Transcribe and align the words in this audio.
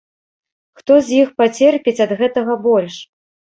Хто 0.79 0.93
з 1.09 1.19
іх 1.25 1.29
пацерпіць 1.43 2.03
ад 2.07 2.17
гэтага 2.25 2.59
больш? 2.67 3.01